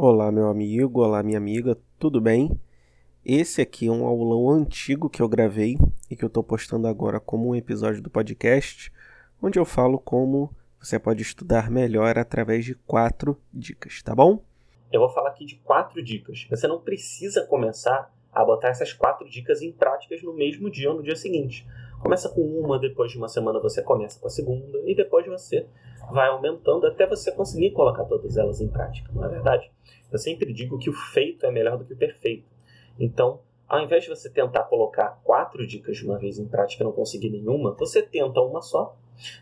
[0.00, 2.56] Olá, meu amigo, olá, minha amiga, tudo bem?
[3.24, 5.76] Esse aqui é um aulão antigo que eu gravei
[6.08, 8.92] e que eu estou postando agora como um episódio do podcast,
[9.42, 14.40] onde eu falo como você pode estudar melhor através de quatro dicas, tá bom?
[14.92, 16.46] Eu vou falar aqui de quatro dicas.
[16.48, 20.98] Você não precisa começar a botar essas quatro dicas em práticas no mesmo dia ou
[20.98, 21.66] no dia seguinte.
[22.00, 25.66] Começa com uma, depois de uma semana você começa com a segunda e depois você
[26.10, 29.70] vai aumentando até você conseguir colocar todas elas em prática, não é verdade?
[30.10, 32.48] Eu sempre digo que o feito é melhor do que o perfeito.
[32.98, 36.86] Então, ao invés de você tentar colocar quatro dicas de uma vez em prática e
[36.86, 38.96] não conseguir nenhuma, você tenta uma só.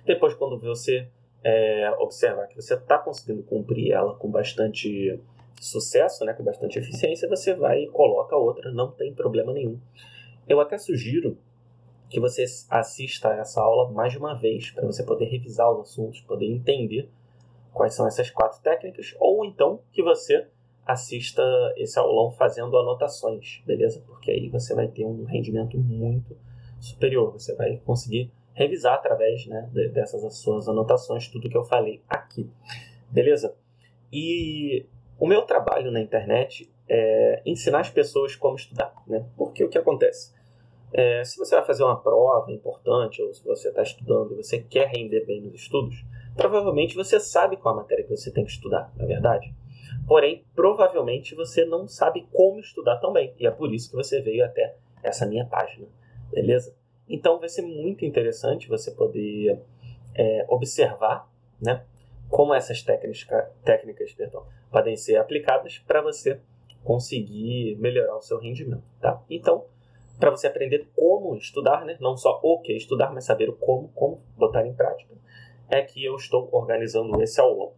[0.04, 1.08] Depois, quando você
[1.44, 5.20] é, observar que você está conseguindo cumprir ela com bastante
[5.60, 9.78] sucesso, né, com bastante eficiência, você vai e coloca outra, não tem problema nenhum.
[10.48, 11.38] Eu até sugiro
[12.08, 16.20] que você assista essa aula mais de uma vez, para você poder revisar os assuntos,
[16.20, 17.10] poder entender
[17.72, 20.46] quais são essas quatro técnicas, ou então que você
[20.86, 21.42] assista
[21.76, 24.02] esse aulão fazendo anotações, beleza?
[24.06, 26.36] Porque aí você vai ter um rendimento muito
[26.80, 32.48] superior, você vai conseguir revisar através né, dessas suas anotações tudo que eu falei aqui,
[33.10, 33.54] beleza?
[34.12, 34.86] E
[35.18, 39.26] o meu trabalho na internet é ensinar as pessoas como estudar, né?
[39.36, 40.35] Porque o que acontece?
[40.98, 44.62] É, se você vai fazer uma prova importante ou se você está estudando e você
[44.62, 46.02] quer render bem nos estudos,
[46.34, 49.54] provavelmente você sabe qual a matéria que você tem que estudar, na é verdade?
[50.08, 54.42] Porém, provavelmente você não sabe como estudar também, e é por isso que você veio
[54.42, 55.86] até essa minha página,
[56.30, 56.74] beleza?
[57.06, 59.60] Então vai ser muito interessante você poder
[60.14, 61.30] é, observar
[61.60, 61.84] né,
[62.30, 66.40] como essas técnicas, técnicas perdão, podem ser aplicadas para você
[66.82, 68.84] conseguir melhorar o seu rendimento.
[68.98, 69.22] Tá?
[69.28, 69.66] Então,
[70.18, 71.96] para você aprender como estudar, né?
[72.00, 75.14] não só o que estudar, mas saber o como, como botar em prática,
[75.68, 77.72] é que eu estou organizando esse aulão.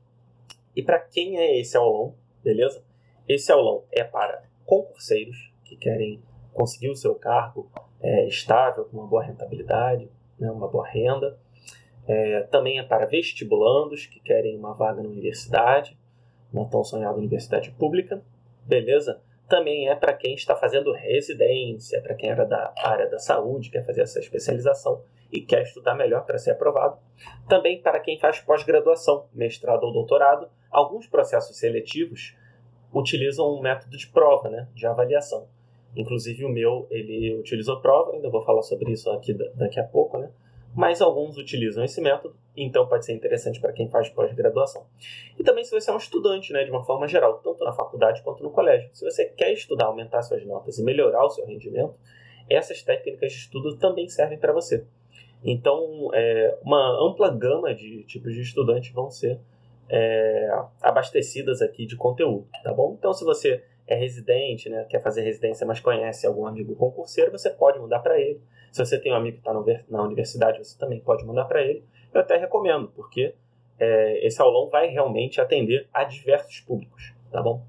[0.74, 2.82] E para quem é esse aulão, beleza?
[3.28, 6.22] Esse aulão é para concurseiros que querem
[6.52, 11.38] conseguir o seu cargo é, estável, com uma boa rentabilidade, né, uma boa renda.
[12.06, 15.98] É, também é para vestibulandos que querem uma vaga na universidade,
[16.52, 18.22] uma tão sonhada universidade pública,
[18.64, 19.20] beleza?
[19.48, 23.84] Também é para quem está fazendo residência, para quem era da área da saúde, quer
[23.84, 26.98] fazer essa especialização e quer estudar melhor para ser aprovado.
[27.48, 32.36] Também para quem faz pós-graduação, mestrado ou doutorado, alguns processos seletivos
[32.92, 35.48] utilizam um método de prova, né, de avaliação.
[35.96, 40.18] Inclusive o meu, ele utilizou prova, ainda vou falar sobre isso aqui daqui a pouco,
[40.18, 40.30] né?
[40.78, 44.86] Mas alguns utilizam esse método, então pode ser interessante para quem faz pós-graduação.
[45.36, 48.22] E também se você é um estudante, né, de uma forma geral, tanto na faculdade
[48.22, 48.88] quanto no colégio.
[48.92, 51.96] Se você quer estudar, aumentar suas notas e melhorar o seu rendimento,
[52.48, 54.84] essas técnicas de estudo também servem para você.
[55.42, 59.40] Então, é, uma ampla gama de tipos de estudantes vão ser
[59.88, 60.48] é,
[60.80, 62.94] abastecidas aqui de conteúdo, tá bom?
[62.96, 67.50] Então, se você é residente, né, quer fazer residência, mas conhece algum amigo concurseiro, você
[67.50, 68.40] pode mudar para ele.
[68.70, 69.52] Se você tem um amigo que está
[69.88, 71.82] na universidade, você também pode mandar para ele.
[72.12, 73.34] Eu até recomendo, porque
[73.78, 77.64] é, esse aulão vai realmente atender a diversos públicos, tá bom?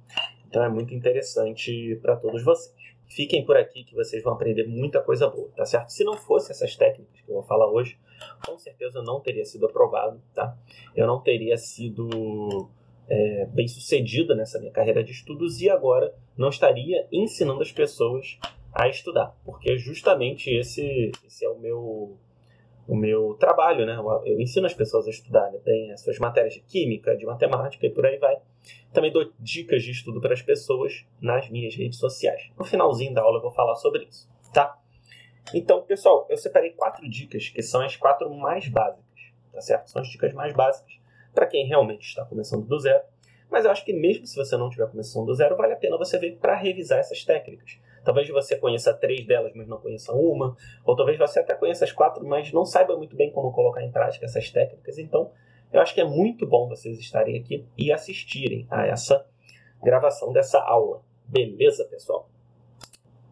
[0.47, 2.77] Então é muito interessante para todos vocês.
[3.07, 5.89] Fiquem por aqui que vocês vão aprender muita coisa boa, tá certo?
[5.89, 7.97] Se não fosse essas técnicas que eu vou falar hoje,
[8.45, 10.55] com certeza eu não teria sido aprovado, tá?
[10.95, 12.69] Eu não teria sido
[13.09, 18.37] é, bem sucedida nessa minha carreira de estudos e agora não estaria ensinando as pessoas
[18.73, 22.17] a estudar, porque justamente esse, esse é o meu
[22.87, 23.95] o meu trabalho, né?
[24.25, 25.59] Eu ensino as pessoas a estudar né?
[25.63, 28.35] bem as suas matérias de química, de matemática e por aí vai.
[28.91, 32.49] Também dou dicas de estudo para as pessoas nas minhas redes sociais.
[32.57, 34.75] No finalzinho da aula eu vou falar sobre isso, tá?
[35.53, 39.21] Então, pessoal, eu separei quatro dicas que são as quatro mais básicas,
[39.53, 39.91] tá certo?
[39.91, 40.99] São as dicas mais básicas
[41.33, 43.03] para quem realmente está começando do zero.
[43.49, 45.97] Mas eu acho que mesmo se você não estiver começando do zero, vale a pena
[45.97, 47.79] você ver para revisar essas técnicas.
[48.03, 51.91] Talvez você conheça três delas, mas não conheça uma, ou talvez você até conheça as
[51.91, 54.97] quatro, mas não saiba muito bem como colocar em prática essas técnicas.
[54.97, 55.31] Então,
[55.73, 59.25] eu acho que é muito bom vocês estarem aqui e assistirem a essa
[59.83, 61.01] gravação dessa aula.
[61.25, 62.29] Beleza, pessoal?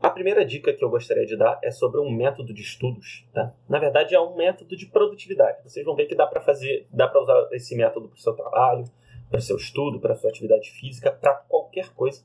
[0.01, 3.53] A primeira dica que eu gostaria de dar é sobre um método de estudos, tá?
[3.67, 5.63] Na verdade, é um método de produtividade.
[5.63, 8.33] Vocês vão ver que dá para fazer, dá para usar esse método para o seu
[8.33, 8.83] trabalho,
[9.29, 12.23] para o seu estudo, para a sua atividade física, para qualquer coisa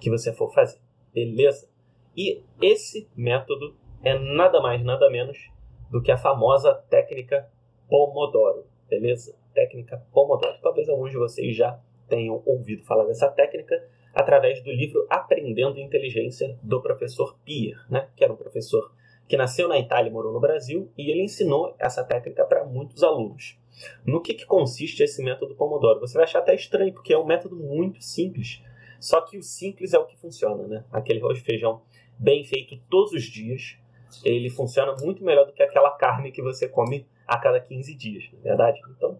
[0.00, 0.78] que você for fazer.
[1.12, 1.68] Beleza?
[2.14, 3.74] E esse método
[4.04, 5.50] é nada mais, nada menos
[5.90, 7.50] do que a famosa técnica
[7.88, 8.66] Pomodoro.
[8.88, 9.34] Beleza?
[9.54, 10.58] Técnica Pomodoro.
[10.62, 13.82] Talvez alguns de vocês já tenham ouvido falar dessa técnica
[14.18, 18.08] através do livro Aprendendo Inteligência do professor Pier, né?
[18.16, 18.92] que era um professor
[19.28, 23.04] que nasceu na Itália e morou no Brasil, e ele ensinou essa técnica para muitos
[23.04, 23.56] alunos.
[24.04, 26.00] No que, que consiste esse método Pomodoro?
[26.00, 28.60] Você vai achar até estranho, porque é um método muito simples
[28.98, 30.84] Só que o simples é o que funciona, né?
[30.90, 31.82] Aquele arroz feijão
[32.18, 33.78] bem feito todos os dias,
[34.24, 38.24] ele funciona muito melhor do que aquela carne que você come a cada 15 dias,
[38.32, 38.80] na é verdade?
[38.96, 39.16] Então,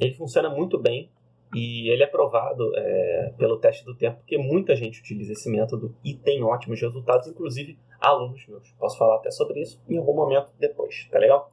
[0.00, 1.10] ele funciona muito bem
[1.54, 5.94] e ele é provado é, pelo teste do tempo, porque muita gente utiliza esse método
[6.02, 8.72] e tem ótimos resultados, inclusive alunos meus.
[8.72, 11.52] Posso falar até sobre isso em algum momento depois, tá legal?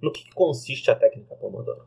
[0.00, 1.86] No que consiste a técnica Pomodoro?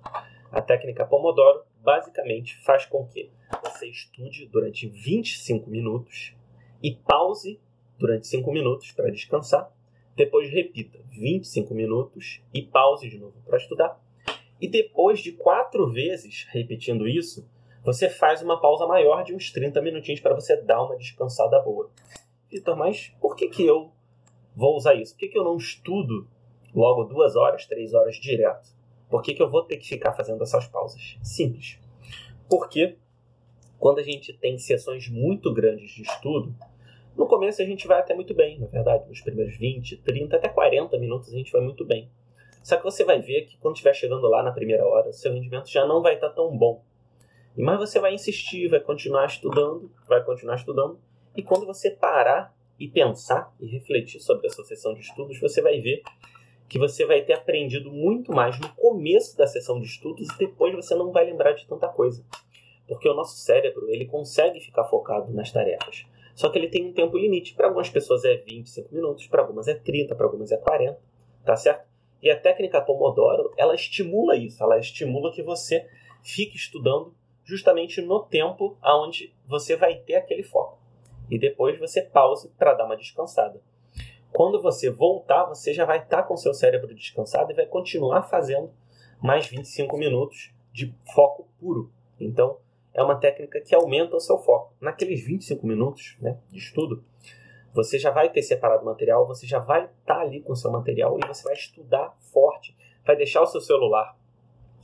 [0.52, 3.30] A técnica Pomodoro basicamente faz com que
[3.64, 6.36] você estude durante 25 minutos
[6.82, 7.60] e pause
[7.98, 9.72] durante 5 minutos para descansar.
[10.16, 14.03] Depois repita 25 minutos e pause de novo para estudar.
[14.60, 17.48] E depois de quatro vezes repetindo isso,
[17.84, 21.92] você faz uma pausa maior de uns 30 minutinhos para você dar uma descansada boa.
[22.50, 23.92] Vitor, mas por que, que eu
[24.56, 25.14] vou usar isso?
[25.14, 26.28] Por que, que eu não estudo
[26.74, 28.70] logo duas horas, três horas direto?
[29.10, 31.18] Por que, que eu vou ter que ficar fazendo essas pausas?
[31.22, 31.80] Simples.
[32.50, 32.98] Porque
[33.80, 36.56] quando a gente tem sessões muito grandes de estudo,
[37.18, 39.08] no começo a gente vai até muito bem, na verdade.
[39.10, 42.10] Nos primeiros 20, 30, até 40 minutos a gente vai muito bem.
[42.64, 45.70] Só que você vai ver que quando estiver chegando lá na primeira hora, seu rendimento
[45.70, 46.82] já não vai estar tão bom.
[47.56, 50.98] Mas você vai insistir, vai continuar estudando, vai continuar estudando,
[51.36, 55.62] e quando você parar e pensar e refletir sobre a sua sessão de estudos, você
[55.62, 56.02] vai ver
[56.68, 60.74] que você vai ter aprendido muito mais no começo da sessão de estudos e depois
[60.74, 62.26] você não vai lembrar de tanta coisa.
[62.88, 66.06] Porque o nosso cérebro, ele consegue ficar focado nas tarefas.
[66.34, 67.54] Só que ele tem um tempo limite.
[67.54, 71.00] Para algumas pessoas é 25 minutos, para algumas é 30, para algumas é 40,
[71.46, 71.93] tá certo?
[72.24, 75.86] E a técnica Pomodoro, ela estimula isso, ela estimula que você
[76.24, 80.80] fique estudando justamente no tempo aonde você vai ter aquele foco.
[81.30, 83.62] E depois você pause para dar uma descansada.
[84.32, 88.24] Quando você voltar, você já vai estar tá com seu cérebro descansado e vai continuar
[88.24, 88.72] fazendo
[89.22, 91.92] mais 25 minutos de foco puro.
[92.18, 92.58] Então,
[92.94, 94.74] é uma técnica que aumenta o seu foco.
[94.80, 97.04] Naqueles 25 minutos né, de estudo,
[97.74, 100.56] você já vai ter separado o material, você já vai estar tá ali com o
[100.56, 102.76] seu material e você vai estudar forte,
[103.06, 104.16] vai deixar o seu celular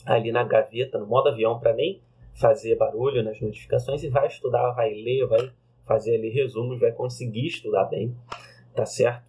[0.06, 2.02] ali na gaveta, no modo avião, para nem
[2.34, 5.52] fazer barulho nas notificações e vai estudar, vai ler, vai
[5.86, 8.16] fazer ali resumos, vai conseguir estudar bem,
[8.74, 9.28] tá certo?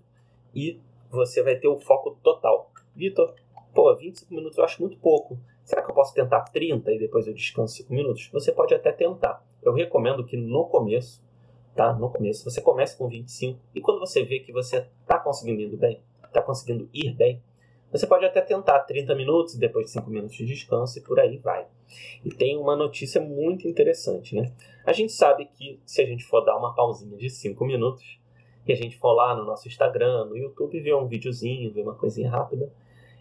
[0.55, 0.81] E
[1.11, 2.71] você vai ter o foco total.
[2.95, 3.35] Vitor,
[3.75, 5.39] pô, 25 minutos eu acho muito pouco.
[5.65, 8.29] Será que eu posso tentar 30 e depois eu descanso 5 minutos?
[8.33, 9.45] Você pode até tentar.
[9.63, 11.23] Eu recomendo que no começo,
[11.75, 11.93] tá?
[11.93, 16.00] No começo, você comece com 25 e quando você vê que você está conseguindo bem,
[16.25, 17.43] está conseguindo ir bem,
[17.90, 21.67] você pode até tentar 30 minutos depois 5 minutos de descanso e por aí vai.
[22.25, 24.52] E tem uma notícia muito interessante, né?
[24.87, 28.20] A gente sabe que se a gente for dar uma pausinha de 5 minutos
[28.64, 31.96] e a gente for lá no nosso Instagram, no YouTube, ver um videozinho, ver uma
[31.96, 32.72] coisinha rápida,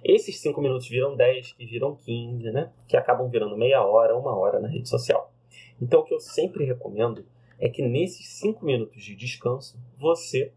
[0.03, 2.71] esses 5 minutos viram 10, que viram 15, né?
[2.87, 5.33] Que acabam virando meia hora, uma hora na rede social.
[5.81, 7.25] Então, o que eu sempre recomendo
[7.59, 10.51] é que nesses 5 minutos de descanso, você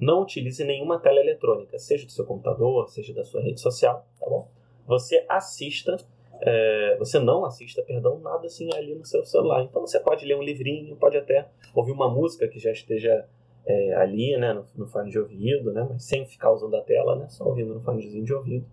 [0.00, 4.28] não utilize nenhuma tela eletrônica, seja do seu computador, seja da sua rede social, tá
[4.28, 4.48] bom?
[4.86, 5.96] Você assista,
[6.40, 9.62] é, você não assista, perdão, nada assim ali no seu celular.
[9.62, 13.28] Então, você pode ler um livrinho, pode até ouvir uma música que já esteja
[13.64, 17.14] é, ali, né, no, no, fone de ouvido, né, mas sem ficar usando a tela,
[17.14, 18.66] né, só ouvindo no fonezinho de ouvido.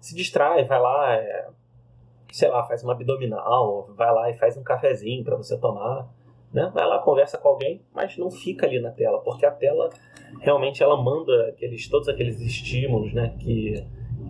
[0.00, 1.48] Se distrai, vai lá, é,
[2.30, 6.08] sei lá, faz uma abdominal, vai lá e faz um cafezinho para você tomar,
[6.52, 9.90] né, vai lá, conversa com alguém, mas não fica ali na tela, porque a tela
[10.40, 13.86] realmente ela manda aqueles, todos aqueles estímulos, né, que,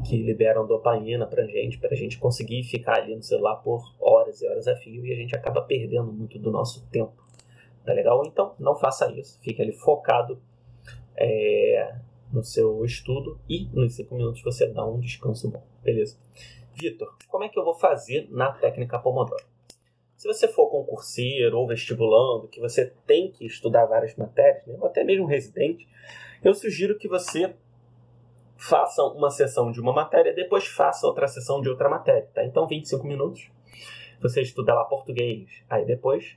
[0.09, 4.49] que liberam dopamina pra gente, pra gente conseguir ficar ali no celular por horas e
[4.49, 7.29] horas a fio e a gente acaba perdendo muito do nosso tempo
[7.89, 8.23] Tá legal?
[8.27, 9.41] Então, não faça isso.
[9.41, 10.39] Fique ali focado
[11.17, 11.97] é,
[12.31, 15.67] no seu estudo e nos 5 minutos você dá um descanso bom.
[15.83, 16.19] Beleza?
[16.75, 19.43] Vitor, como é que eu vou fazer na técnica Pomodoro?
[20.19, 24.89] Se você for concurseiro ou vestibulando, que você tem que estudar várias matérias, né, ou
[24.89, 25.89] até mesmo residente,
[26.43, 27.55] eu sugiro que você
[28.57, 32.29] faça uma sessão de uma matéria, depois faça outra sessão de outra matéria.
[32.35, 32.45] Tá?
[32.45, 33.49] Então, 25 minutos,
[34.21, 36.37] você estuda lá português, aí depois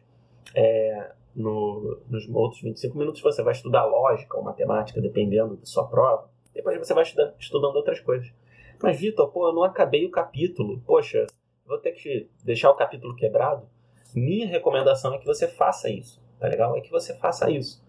[0.56, 5.88] é, no, nos outros 25 minutos você vai estudar lógica ou matemática, dependendo da sua
[5.88, 6.30] prova.
[6.54, 8.32] Depois você vai estudar, estudando outras coisas.
[8.80, 10.84] Mas, Vitor, pô, eu não acabei o capítulo.
[10.86, 11.26] Poxa,
[11.72, 13.66] vou ter que deixar o capítulo quebrado.
[14.13, 16.75] Minha recomendação é que você faça isso, tá legal?
[16.75, 17.82] É que você faça isso.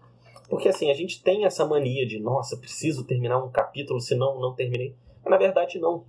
[0.49, 4.53] Porque assim, a gente tem essa mania de, nossa, preciso terminar um capítulo, senão não
[4.53, 4.95] terminei.
[5.21, 6.05] Mas na verdade, não.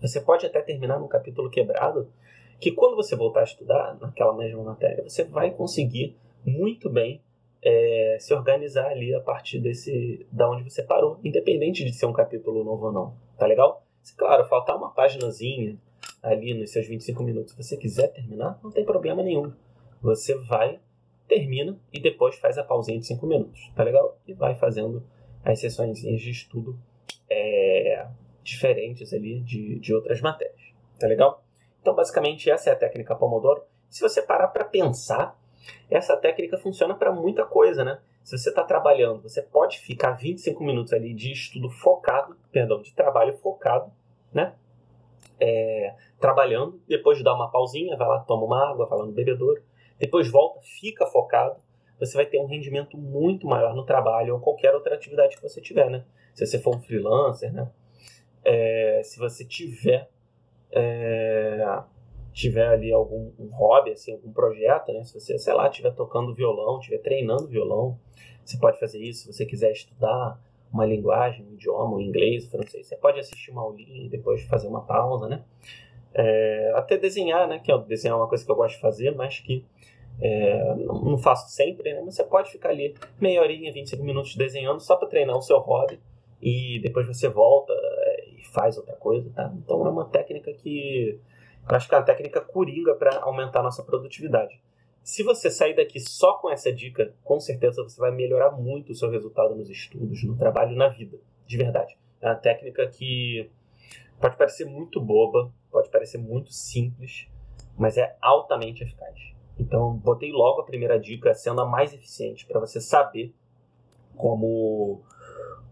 [0.00, 2.08] Você pode até terminar num capítulo quebrado,
[2.60, 7.20] que quando você voltar a estudar naquela mesma matéria, você vai conseguir muito bem
[7.60, 12.12] é, se organizar ali a partir desse da onde você parou, independente de ser um
[12.12, 13.84] capítulo novo ou não, tá legal?
[14.02, 15.76] Se claro, faltar uma páginazinha
[16.22, 19.52] ali nos seus 25 minutos, você quiser terminar, não tem problema nenhum.
[20.00, 20.80] Você vai
[21.26, 24.18] termina e depois faz a pausinha de 5 minutos, tá legal?
[24.26, 25.02] E vai fazendo
[25.44, 26.78] as sessões de estudo
[27.28, 28.06] é,
[28.42, 30.60] diferentes ali de, de outras matérias,
[30.98, 31.42] tá legal?
[31.80, 33.62] Então, basicamente, essa é a técnica Pomodoro.
[33.88, 35.36] Se você parar para pensar,
[35.90, 38.00] essa técnica funciona para muita coisa, né?
[38.22, 42.94] Se você está trabalhando, você pode ficar 25 minutos ali de estudo focado, perdão, de
[42.94, 43.90] trabalho focado,
[44.32, 44.54] né?
[45.44, 49.12] É, trabalhando, depois de dar uma pausinha, vai lá, toma uma água, vai lá no
[49.12, 49.60] bebedouro,
[49.98, 51.56] depois volta, fica focado,
[51.98, 55.60] você vai ter um rendimento muito maior no trabalho ou qualquer outra atividade que você
[55.60, 56.04] tiver, né?
[56.32, 57.68] Se você for um freelancer, né?
[58.44, 60.08] É, se você tiver
[60.70, 61.82] é,
[62.32, 65.04] tiver ali algum um hobby, assim, algum projeto, né?
[65.04, 67.98] Se você, sei lá, estiver tocando violão, estiver treinando violão,
[68.44, 69.22] você pode fazer isso.
[69.22, 70.40] Se você quiser estudar
[70.72, 74.68] uma linguagem, um idioma, um inglês, francês, você pode assistir uma aulinha e depois fazer
[74.68, 75.44] uma pausa, né?
[76.14, 77.58] É, até desenhar, né?
[77.58, 79.64] Que é, desenhar é uma coisa que eu gosto de fazer, mas que
[80.20, 82.02] é, não, não, faço sempre, né?
[82.04, 85.58] Mas você pode ficar ali meia horinha, 25 minutos desenhando só para treinar o seu
[85.58, 86.00] hobby
[86.40, 89.52] e depois você volta é, e faz outra coisa, tá?
[89.56, 91.18] Então é uma técnica que
[91.68, 94.60] eu acho que é uma técnica coringa para aumentar a nossa produtividade.
[95.02, 98.94] Se você sair daqui só com essa dica, com certeza você vai melhorar muito o
[98.94, 101.98] seu resultado nos estudos, no trabalho, na vida, de verdade.
[102.20, 103.50] É uma técnica que
[104.20, 107.26] pode parecer muito boba, pode parecer muito simples,
[107.76, 109.32] mas é altamente eficaz.
[109.58, 113.34] Então, botei logo a primeira dica sendo a mais eficiente para você saber
[114.16, 115.02] como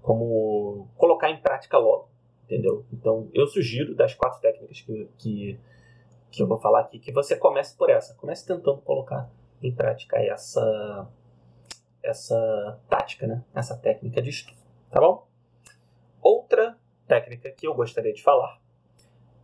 [0.03, 2.09] como colocar em prática logo,
[2.45, 2.85] entendeu?
[2.93, 5.61] Então, eu sugiro das quatro técnicas que, que,
[6.31, 8.15] que eu vou falar aqui, que você comece por essa.
[8.15, 9.31] Comece tentando colocar
[9.63, 11.09] em prática essa,
[12.03, 13.45] essa tática, né?
[13.55, 14.59] Essa técnica de estudo,
[14.91, 15.27] tá bom?
[16.23, 18.61] Outra técnica que eu gostaria de falar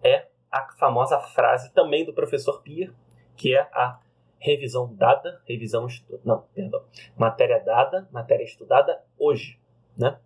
[0.03, 2.93] é a famosa frase também do professor Pier,
[3.35, 3.99] que é a
[4.39, 6.21] revisão dada, revisão estu...
[6.25, 6.85] não, perdão,
[7.17, 9.59] matéria dada, matéria estudada hoje,
[9.97, 10.19] né?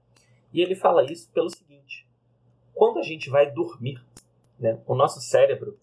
[0.53, 2.07] E ele fala isso pelo seguinte:
[2.75, 4.05] quando a gente vai dormir,
[4.59, 5.79] né, o nosso cérebro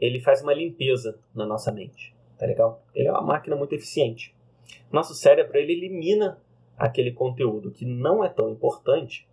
[0.00, 2.82] ele faz uma limpeza na nossa mente, tá legal?
[2.94, 4.34] Ele é uma máquina muito eficiente.
[4.90, 6.40] Nosso cérebro ele elimina
[6.76, 9.28] aquele conteúdo que não é tão importante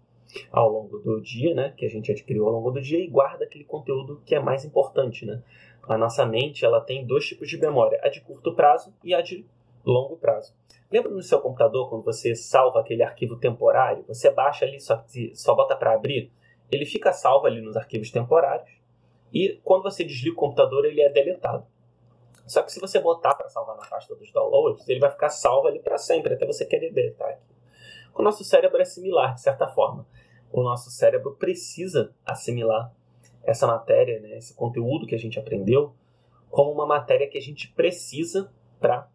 [0.52, 3.46] ao longo do dia, né, que a gente adquiriu ao longo do dia e guarda
[3.46, 5.42] aquele conteúdo que é mais importante, né?
[5.88, 9.22] A nossa mente ela tem dois tipos de memória, a de curto prazo e a
[9.22, 9.46] de
[9.86, 10.54] longo prazo.
[10.92, 14.04] Lembra no seu computador quando você salva aquele arquivo temporário?
[14.08, 15.02] Você baixa ali, só,
[15.34, 16.30] só bota para abrir,
[16.70, 18.70] ele fica salvo ali nos arquivos temporários
[19.34, 21.66] e quando você desliga o computador ele é deletado.
[22.46, 25.68] Só que se você botar para salvar na pasta dos downloads, ele vai ficar salvo
[25.68, 27.56] ali para sempre, até você querer deletar aqui.
[28.16, 30.08] O nosso cérebro é similar, de certa forma.
[30.52, 32.92] O nosso cérebro precisa assimilar
[33.44, 35.94] essa matéria, né, esse conteúdo que a gente aprendeu,
[36.50, 39.10] como uma matéria que a gente precisa para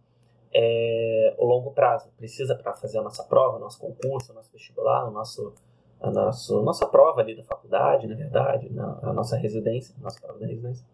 [0.54, 2.10] é, o longo prazo.
[2.16, 5.54] Precisa para fazer a nossa prova, o nosso concurso, o nosso vestibular, o nosso,
[6.02, 10.38] a nosso, nossa prova ali da faculdade, na verdade, na, a nossa residência, nossa prova
[10.40, 10.84] da residência.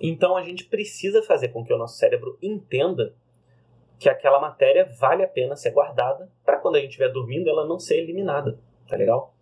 [0.00, 3.14] Então a gente precisa fazer com que o nosso cérebro entenda
[3.98, 7.66] que aquela matéria vale a pena ser guardada para quando a gente estiver dormindo ela
[7.66, 9.34] não ser eliminada, tá legal?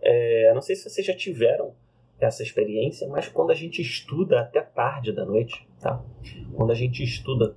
[0.00, 1.74] É, não sei se vocês já tiveram
[2.18, 6.02] essa experiência, mas quando a gente estuda até tarde da noite, tá?
[6.54, 7.56] Quando a gente estuda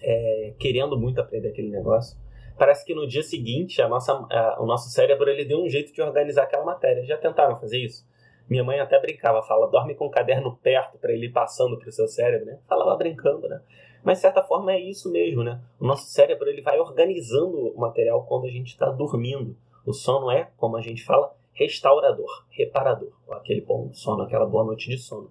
[0.00, 2.16] é, querendo muito aprender aquele negócio.
[2.58, 5.92] Parece que no dia seguinte a nossa, a, o nosso cérebro ele deu um jeito
[5.92, 7.04] de organizar aquela matéria.
[7.04, 8.06] Já tentaram fazer isso?
[8.48, 11.88] Minha mãe até brincava, fala, dorme com o caderno perto para ele ir passando para
[11.88, 12.58] o seu cérebro, né?
[12.68, 13.60] Falava brincando, né?
[14.04, 15.60] Mas de certa forma é isso mesmo, né?
[15.80, 19.56] O nosso cérebro ele vai organizando o material quando a gente está dormindo.
[19.84, 23.12] O sono é, como a gente fala, restaurador, reparador.
[23.32, 25.30] Aquele bom sono, aquela boa noite de sono.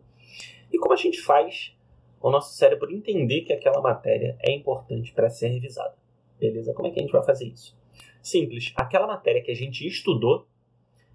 [0.72, 1.74] E como a gente faz
[2.22, 5.96] o nosso cérebro entender que aquela matéria é importante para ser revisada.
[6.40, 6.74] Beleza?
[6.74, 7.78] Como é que a gente vai fazer isso?
[8.22, 8.74] Simples.
[8.76, 10.48] Aquela matéria que a gente estudou,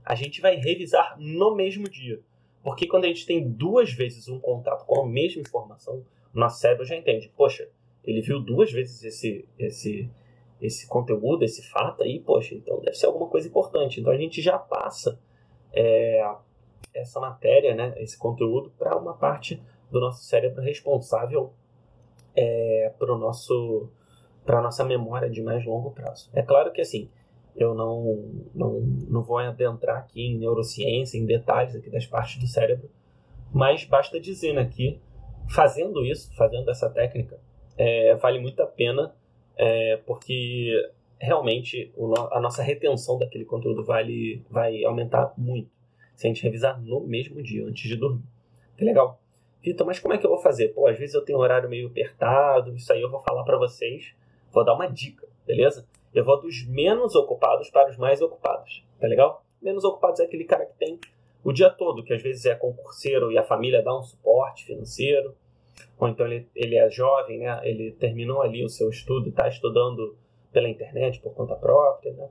[0.05, 2.21] a gente vai revisar no mesmo dia.
[2.63, 6.61] Porque quando a gente tem duas vezes um contato com a mesma informação, o nosso
[6.61, 7.33] cérebro já entende.
[7.37, 7.69] Poxa,
[8.05, 10.11] ele viu duas vezes esse, esse,
[10.61, 14.01] esse conteúdo, esse fato aí, poxa, então deve ser alguma coisa importante.
[14.01, 15.19] Então a gente já passa
[15.73, 16.23] é,
[16.95, 21.53] essa matéria, né, esse conteúdo, para uma parte do nosso cérebro responsável
[22.35, 23.89] é, para nosso
[24.51, 26.29] para nossa memória de mais longo prazo.
[26.33, 27.09] É claro que assim,
[27.55, 32.49] eu não, não, não vou adentrar aqui em neurociência, em detalhes aqui das partes do
[32.49, 32.91] cérebro,
[33.53, 35.01] mas basta dizer né, que
[35.49, 37.39] fazendo isso, fazendo essa técnica,
[37.79, 39.15] é, vale muito a pena,
[39.57, 40.73] é, porque
[41.21, 41.93] realmente
[42.33, 45.71] a nossa retenção daquele conteúdo vale, vai aumentar muito
[46.17, 48.25] se a gente revisar no mesmo dia, antes de dormir.
[48.77, 49.23] Que legal?
[49.63, 50.75] Vitor, mas como é que eu vou fazer?
[50.75, 53.57] Pô, às vezes eu tenho um horário meio apertado, isso aí eu vou falar para
[53.57, 54.19] vocês
[54.53, 55.87] Vou dar uma dica, beleza?
[56.13, 59.45] Eu vou dos menos ocupados para os mais ocupados, tá legal?
[59.63, 60.99] Menos ocupados é aquele cara que tem
[61.45, 65.35] o dia todo, que às vezes é concurseiro e a família dá um suporte financeiro,
[65.99, 67.61] ou então ele, ele é jovem, né?
[67.63, 70.17] Ele terminou ali o seu estudo e está estudando
[70.53, 72.29] pela internet por conta própria, né?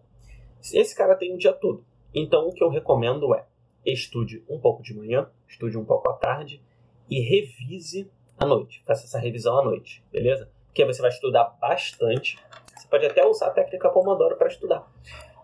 [0.74, 1.86] Esse cara tem o dia todo.
[2.14, 3.46] Então o que eu recomendo é
[3.86, 6.62] estude um pouco de manhã, estude um pouco à tarde
[7.10, 8.84] e revise à noite.
[8.86, 10.52] Faça essa revisão à noite, beleza?
[10.70, 12.40] Porque você vai estudar bastante.
[12.76, 14.88] Você pode até usar a técnica Pomodoro para estudar.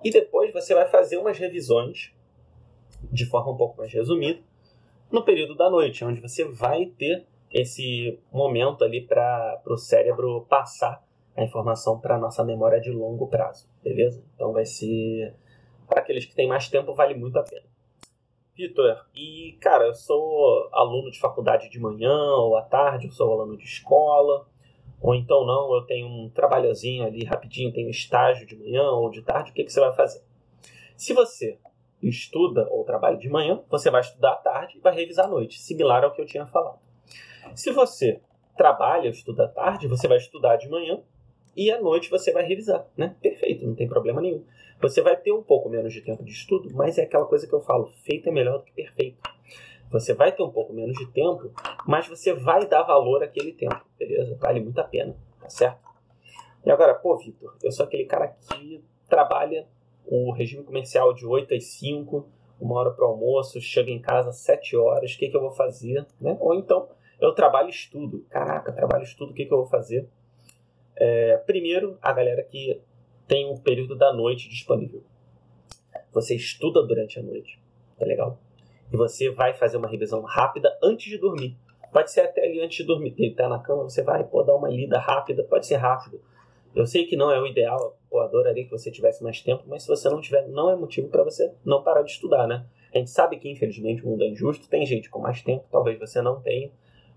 [0.04, 2.14] E depois você vai fazer umas revisões
[3.12, 4.42] de forma um pouco mais resumida
[5.12, 11.04] no período da noite, onde você vai ter esse momento ali para o cérebro passar
[11.36, 14.24] a informação para a nossa memória de longo prazo, beleza?
[14.34, 15.36] Então vai ser.
[15.88, 17.66] Para aqueles que têm mais tempo, vale muito a pena.
[18.56, 23.34] Vitor, e cara, eu sou aluno de faculdade de manhã ou à tarde, eu sou
[23.34, 24.48] aluno de escola,
[25.02, 29.22] ou então não, eu tenho um trabalhozinho ali rapidinho, tenho estágio de manhã ou de
[29.22, 30.22] tarde, o que, que você vai fazer?
[30.96, 31.58] Se você
[32.02, 35.60] estuda ou trabalha de manhã, você vai estudar à tarde e vai revisar à noite,
[35.60, 36.80] similar ao que eu tinha falado.
[37.54, 38.22] Se você
[38.58, 41.02] trabalha ou estuda à tarde, você vai estudar de manhã
[41.56, 43.16] e à noite você vai revisar, né?
[43.22, 44.44] Perfeito, não tem problema nenhum.
[44.82, 47.54] Você vai ter um pouco menos de tempo de estudo, mas é aquela coisa que
[47.54, 49.18] eu falo, feito é melhor do que perfeito.
[49.92, 51.52] Você vai ter um pouco menos de tempo,
[51.86, 54.36] mas você vai dar valor àquele tempo, beleza?
[54.40, 55.86] Vale muito a pena, tá certo?
[56.66, 59.68] E agora, pô, Vitor, eu sou aquele cara que trabalha
[60.06, 62.28] o regime comercial de 8 às 5,
[62.60, 65.52] uma hora para almoço, chega em casa às 7 horas, o que, que eu vou
[65.52, 66.06] fazer?
[66.20, 66.36] Né?
[66.40, 66.90] Ou então,
[67.20, 68.26] eu trabalho e estudo.
[68.30, 70.08] Caraca, trabalho e estudo, o que, que eu vou fazer?
[70.96, 72.82] É, primeiro, a galera que
[73.28, 75.04] tem um período da noite disponível.
[76.14, 77.60] Você estuda durante a noite,
[77.98, 78.40] tá legal?
[78.92, 81.58] E você vai fazer uma revisão rápida antes de dormir.
[81.92, 84.70] Pode ser até ali antes de dormir, deitar na cama, você vai pô, dar uma
[84.70, 86.20] lida rápida, pode ser rápido.
[86.76, 89.84] Eu sei que não é o ideal, pô, adoraria que você tivesse mais tempo, mas
[89.84, 92.66] se você não tiver, não é motivo para você não parar de estudar, né?
[92.94, 95.98] A gente sabe que, infelizmente, o mundo é injusto, tem gente com mais tempo, talvez
[95.98, 96.70] você não tenha,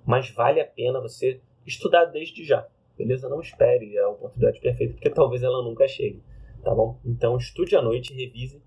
[0.07, 3.29] mas vale a pena você estudar desde já, beleza?
[3.29, 6.23] Não espere a oportunidade perfeita, porque talvez ela nunca chegue,
[6.63, 7.01] tá bom?
[7.05, 8.63] Então, estude à noite revise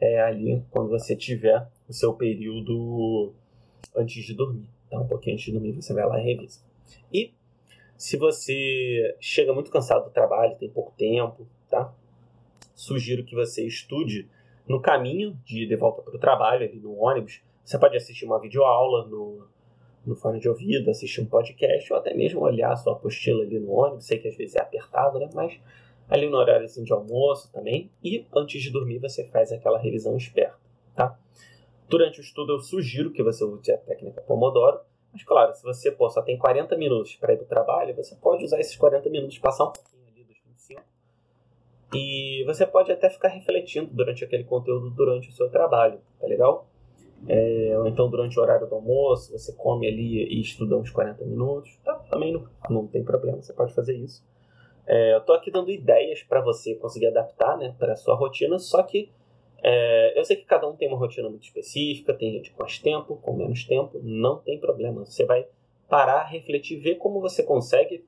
[0.00, 3.32] é, ali quando você tiver o seu período
[3.94, 5.00] antes de dormir, tá?
[5.00, 6.60] Um pouquinho antes de dormir, você vai lá e revisa.
[7.12, 7.32] E
[7.96, 11.92] se você chega muito cansado do trabalho, tem pouco tempo, tá?
[12.74, 14.28] Sugiro que você estude
[14.68, 17.40] no caminho de, de volta para o trabalho, ali no ônibus.
[17.64, 19.46] Você pode assistir uma videoaula no,
[20.04, 23.70] no fone de ouvido, assistir um podcast, ou até mesmo olhar sua apostila ali no
[23.70, 24.06] ônibus.
[24.06, 25.30] Sei que às vezes é apertado, né?
[25.32, 25.58] Mas
[26.08, 27.90] ali no horário assim, de almoço também.
[28.02, 30.58] E antes de dormir, você faz aquela revisão esperta,
[30.94, 31.18] tá?
[31.88, 34.80] Durante o estudo, eu sugiro que você use a técnica Pomodoro
[35.16, 38.14] mas claro, se você pô, só tem 40 minutos para ir para o trabalho, você
[38.16, 40.82] pode usar esses 40 minutos, passar um pouquinho ali dos 25.
[41.94, 46.68] E você pode até ficar refletindo durante aquele conteúdo durante o seu trabalho, tá legal?
[47.26, 51.24] É, ou então durante o horário do almoço, você come ali e estuda uns 40
[51.24, 51.74] minutos.
[51.82, 54.22] Tá, também não, não tem problema, você pode fazer isso.
[54.86, 58.82] É, eu tô aqui dando ideias para você conseguir adaptar né, para sua rotina, só
[58.82, 59.10] que
[59.62, 62.78] é, eu sei que cada um tem uma rotina muito específica, tem gente com mais
[62.78, 65.04] tempo, com menos tempo, não tem problema.
[65.04, 65.46] Você vai
[65.88, 68.04] parar, refletir, ver como você consegue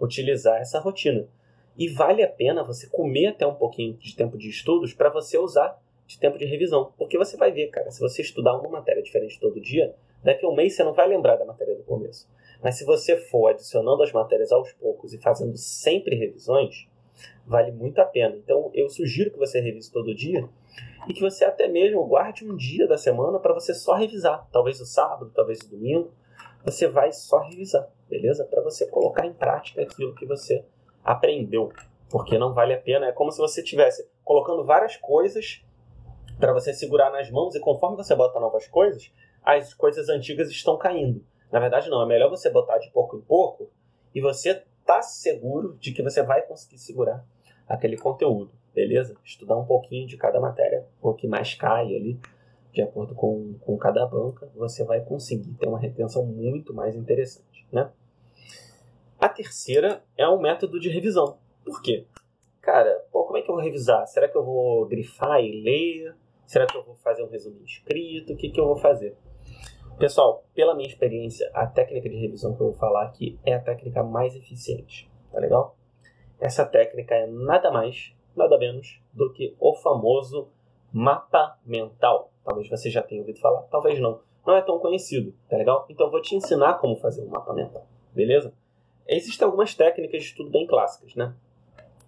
[0.00, 1.28] utilizar essa rotina.
[1.76, 5.38] E vale a pena você comer até um pouquinho de tempo de estudos para você
[5.38, 6.92] usar de tempo de revisão.
[6.98, 10.48] Porque você vai ver, cara, se você estudar uma matéria diferente todo dia, daqui a
[10.48, 12.28] um mês você não vai lembrar da matéria do começo.
[12.62, 16.86] Mas se você for adicionando as matérias aos poucos e fazendo sempre revisões,
[17.46, 18.36] vale muito a pena.
[18.36, 20.48] Então eu sugiro que você revise todo dia
[21.08, 24.48] e que você até mesmo guarde um dia da semana para você só revisar.
[24.52, 26.12] Talvez o sábado, talvez o domingo.
[26.64, 28.44] Você vai só revisar, beleza?
[28.44, 30.64] Para você colocar em prática aquilo que você
[31.02, 31.72] aprendeu.
[32.08, 33.06] Porque não vale a pena.
[33.06, 35.64] É como se você estivesse colocando várias coisas
[36.38, 39.12] para você segurar nas mãos e conforme você bota novas coisas,
[39.44, 41.24] as coisas antigas estão caindo.
[41.52, 42.02] Na verdade, não.
[42.02, 43.70] É melhor você botar de pouco em pouco
[44.14, 47.24] e você tá seguro de que você vai conseguir segurar
[47.68, 49.16] aquele conteúdo beleza?
[49.24, 52.18] Estudar um pouquinho de cada matéria, o que mais cai ali,
[52.72, 57.66] de acordo com, com cada banca, você vai conseguir ter uma retenção muito mais interessante,
[57.70, 57.90] né?
[59.20, 61.38] A terceira é um método de revisão.
[61.64, 62.06] Por quê?
[62.60, 64.06] Cara, pô, como é que eu vou revisar?
[64.06, 66.16] Será que eu vou grifar e ler?
[66.46, 68.32] Será que eu vou fazer um resumo escrito?
[68.32, 69.16] O que, que eu vou fazer?
[69.98, 73.60] Pessoal, pela minha experiência, a técnica de revisão que eu vou falar aqui é a
[73.60, 75.76] técnica mais eficiente, tá legal?
[76.40, 80.48] Essa técnica é nada mais nada menos do que o famoso
[80.92, 82.30] mapa mental.
[82.44, 84.20] Talvez você já tenha ouvido falar, talvez não.
[84.44, 85.86] Não é tão conhecido, tá legal?
[85.88, 88.52] Então eu vou te ensinar como fazer um mapa mental, beleza?
[89.06, 91.34] Existem algumas técnicas de estudo bem clássicas, né?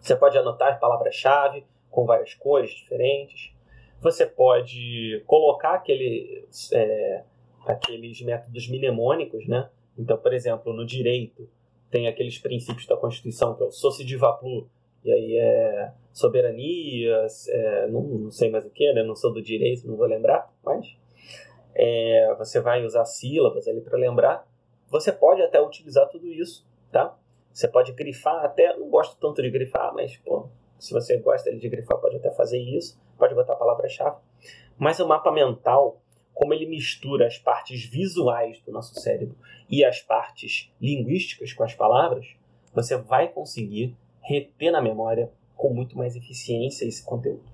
[0.01, 3.55] Você pode anotar as palavras-chave com várias cores diferentes.
[4.01, 7.25] Você pode colocar aquele, é,
[7.67, 9.69] aqueles métodos mnemônicos, né?
[9.99, 11.49] Então, por exemplo, no direito
[11.91, 14.69] tem aqueles princípios da Constituição que é o soci de vaplu,
[15.05, 19.03] e aí é soberania, é, não, não, sei mais o que, né?
[19.03, 20.97] Não sou do direito, não vou lembrar, mas
[21.75, 24.47] é, você vai usar sílabas ali para lembrar.
[24.91, 27.17] Você pode até utilizar tudo isso, tá?
[27.53, 30.49] Você pode grifar até, não gosto tanto de grifar, mas pô,
[30.79, 34.17] se você gosta de grifar, pode até fazer isso, pode botar a palavra-chave.
[34.79, 36.01] Mas o mapa mental,
[36.35, 39.37] como ele mistura as partes visuais do nosso cérebro
[39.71, 42.27] e as partes linguísticas com as palavras,
[42.75, 47.45] você vai conseguir reter na memória com muito mais eficiência esse conteúdo.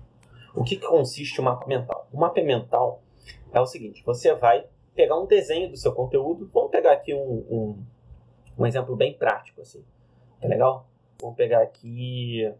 [0.55, 2.07] O que, consiste o mapa mental?
[2.11, 3.01] O mapa mental
[3.53, 4.65] é o seguinte: você vai
[4.95, 6.49] pegar um desenho do seu conteúdo.
[6.53, 7.85] Vamos pegar aqui um, um,
[8.57, 9.83] um exemplo bem prático, assim.
[10.41, 10.89] Tá legal?
[11.21, 12.51] Vamos pegar aqui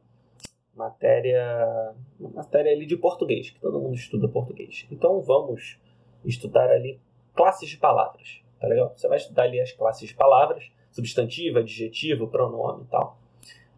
[0.73, 1.93] matéria
[2.33, 4.87] matéria ali de português, que todo mundo estuda português.
[4.89, 5.79] Então vamos
[6.25, 6.99] estudar ali
[7.35, 8.93] classes de palavras, tá legal?
[8.95, 13.17] Você vai estudar ali as classes de palavras, substantivo, adjetivo, pronome e tal.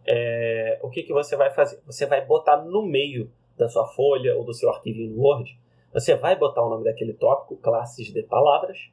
[0.05, 1.79] É, o que, que você vai fazer?
[1.85, 5.57] Você vai botar no meio da sua folha ou do seu arquivo no Word,
[5.93, 8.89] você vai botar o nome daquele tópico, classes de palavras,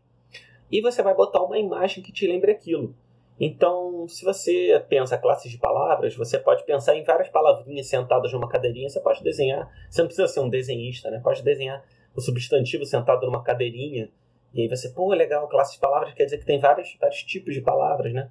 [0.71, 2.95] e você vai botar uma imagem que te lembre aquilo.
[3.41, 8.47] Então, se você pensa classes de palavras, você pode pensar em várias palavrinhas sentadas numa
[8.47, 9.67] cadeirinha, você pode desenhar.
[9.89, 11.21] Você não precisa ser um desenhista, né?
[11.25, 11.83] Pode desenhar
[12.15, 14.11] o substantivo sentado numa cadeirinha.
[14.53, 17.55] E aí você, pô, legal, classe de palavras quer dizer que tem vários, vários tipos
[17.55, 18.31] de palavras, né?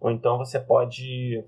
[0.00, 1.44] Ou então você pode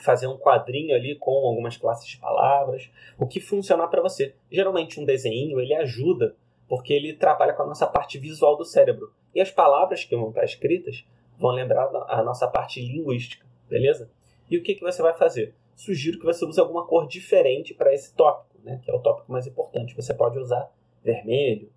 [0.00, 4.34] fazer um quadrinho ali com algumas classes de palavras, o que funcionar para você.
[4.50, 6.34] Geralmente um desenho, ele ajuda,
[6.68, 9.12] porque ele trabalha com a nossa parte visual do cérebro.
[9.34, 11.04] E as palavras que vão estar escritas
[11.38, 14.10] vão lembrar a nossa parte linguística, beleza?
[14.50, 15.54] E o que, que você vai fazer?
[15.76, 19.30] Sugiro que você use alguma cor diferente para esse tópico, né, que é o tópico
[19.32, 19.94] mais importante.
[19.94, 20.70] Você pode usar
[21.02, 21.70] vermelho.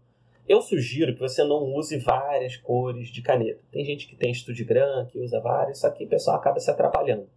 [0.48, 3.62] Eu sugiro que você não use várias cores de caneta.
[3.72, 7.30] Tem gente que tem StudiGram, que usa várias, só que o pessoal acaba se atrapalhando.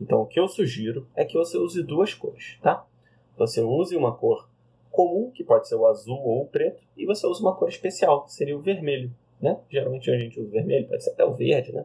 [0.00, 2.86] Então, o que eu sugiro é que você use duas cores, tá?
[3.36, 4.48] Você use uma cor
[4.90, 8.24] comum, que pode ser o azul ou o preto, e você usa uma cor especial,
[8.24, 9.58] que seria o vermelho né?
[9.68, 11.84] Geralmente a gente usa vermelho, pode ser até o verde, né?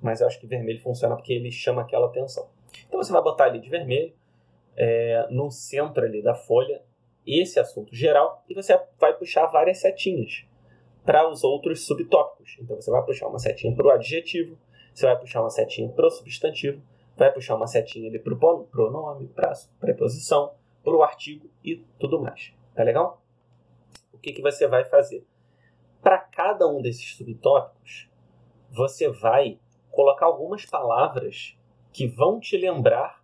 [0.00, 2.48] Mas eu acho que vermelho funciona porque ele chama aquela atenção.
[2.86, 4.12] Então você vai botar ali de vermelho,
[4.76, 6.80] é, no centro ali da folha,
[7.26, 10.44] esse assunto geral, e você vai puxar várias setinhas
[11.04, 12.56] para os outros subtópicos.
[12.60, 14.58] Então você vai puxar uma setinha para o adjetivo,
[14.92, 16.82] você vai puxar uma setinha para o substantivo,
[17.16, 21.76] vai puxar uma setinha ali para o pronome, para a preposição, para o artigo e
[21.98, 22.52] tudo mais.
[22.74, 23.22] Tá legal?
[24.12, 25.26] O que, que você vai fazer?
[26.02, 28.08] Para cada um desses subtópicos,
[28.70, 29.58] você vai
[29.90, 31.56] colocar algumas palavras
[31.92, 33.23] que vão te lembrar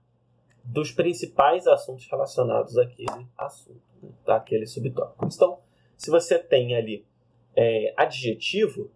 [0.64, 5.27] dos principais assuntos relacionados àquele assunto, né, daquele subtópico.
[5.27, 5.59] Então,
[5.96, 7.05] se você tem ali
[7.57, 8.90] é, adjetivo,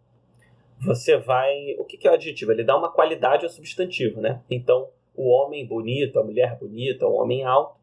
[0.80, 1.76] você vai.
[1.78, 2.52] O que, que é o adjetivo?
[2.52, 4.42] Ele dá uma qualidade ao substantivo, né?
[4.50, 7.78] Então, o homem bonito, a mulher bonita, o homem alto.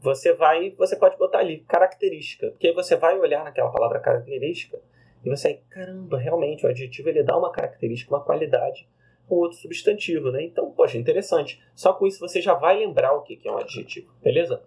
[0.00, 4.80] Você vai, você pode botar ali característica, porque aí você vai olhar naquela palavra característica
[5.24, 8.88] e você, caramba, realmente o adjetivo ele dá uma característica, uma qualidade
[9.28, 10.42] com outro substantivo, né?
[10.44, 11.62] Então, poxa, interessante.
[11.74, 14.62] Só com isso você já vai lembrar o que é um adjetivo, beleza?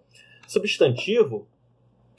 [0.46, 1.46] Substantivo,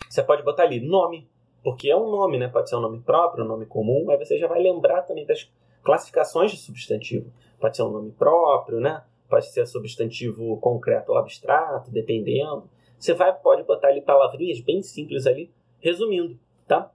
[0.10, 1.28] você pode botar ali nome,
[1.64, 2.48] porque é um nome, né?
[2.48, 5.52] Pode ser um nome próprio, um nome comum, aí você já vai lembrar também das
[5.84, 7.32] classificações de substantivo.
[7.60, 9.04] Pode ser um nome próprio, né?
[9.30, 12.70] Pode ser substantivo concreto ou abstrato, dependendo.
[12.98, 16.92] Você vai, pode botar ali palavrinhas bem simples ali, resumindo, tá?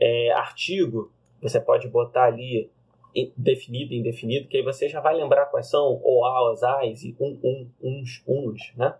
[0.00, 1.12] é, artigo,
[1.42, 2.70] você pode botar ali
[3.36, 7.16] definido e indefinido, que aí você já vai lembrar quais são o, as, as e
[7.20, 8.94] um, um, uns, uns, né?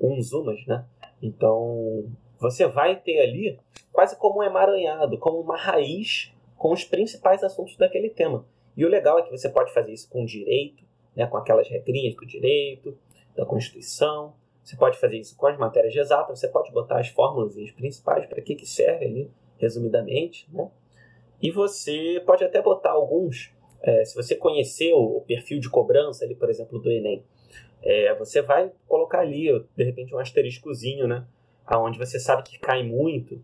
[0.00, 0.84] Uns, umas, né?
[1.22, 3.58] Então, você vai ter ali
[3.92, 8.44] quase como um emaranhado, como uma raiz com os principais assuntos daquele tema.
[8.76, 12.14] E o legal é que você pode fazer isso com direito, né, com aquelas regrinhas
[12.14, 12.96] do direito,
[13.36, 14.34] da Constituição.
[14.62, 18.40] Você pode fazer isso com as matérias exatas, você pode botar as fórmulas principais para
[18.40, 20.70] que, que serve ali resumidamente, né?
[21.42, 26.34] E você pode até botar alguns, é, se você conhecer o perfil de cobrança ali,
[26.34, 27.24] por exemplo, do Enem,
[27.82, 31.26] é, você vai colocar ali, de repente, um asteriscozinho, né?
[31.66, 33.42] Aonde você sabe que cai muito,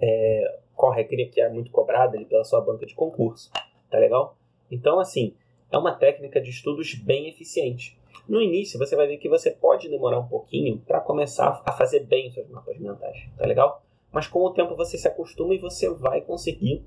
[0.00, 3.50] é, qual regra que é muito cobrada ali pela sua banca de concurso,
[3.90, 4.36] tá legal?
[4.70, 5.34] Então, assim,
[5.70, 7.98] é uma técnica de estudos bem eficiente.
[8.28, 12.00] No início, você vai ver que você pode demorar um pouquinho para começar a fazer
[12.06, 13.82] bem os seus mapas mentais, tá legal?
[14.12, 16.84] mas com o tempo você se acostuma e você vai conseguir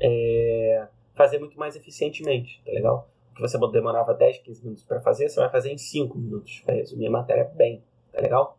[0.00, 3.08] é, fazer muito mais eficientemente, tá legal?
[3.38, 6.74] que você demorava 10, 15 minutos para fazer, você vai fazer em 5 minutos, para
[6.74, 8.58] resumir a matéria bem, tá legal?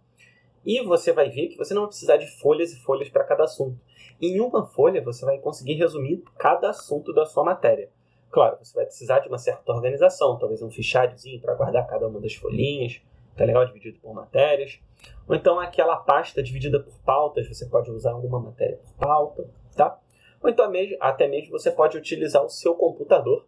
[0.65, 3.43] E você vai ver que você não vai precisar de folhas e folhas para cada
[3.43, 3.77] assunto.
[4.21, 7.89] Em uma folha, você vai conseguir resumir cada assunto da sua matéria.
[8.31, 12.21] Claro, você vai precisar de uma certa organização, talvez um fichariozinho para guardar cada uma
[12.21, 13.01] das folhinhas,
[13.35, 13.65] tá legal?
[13.65, 14.79] Dividido por matérias.
[15.27, 19.99] Ou então aquela pasta dividida por pautas, você pode usar uma matéria por pauta, tá?
[20.41, 23.45] Ou então até mesmo você pode utilizar o seu computador